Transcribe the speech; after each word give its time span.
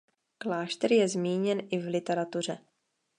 Klášter 0.37 0.91
je 0.93 1.07
zmíněn 1.07 1.61
i 1.71 1.79
v 1.79 1.85
literatuře. 1.85 2.57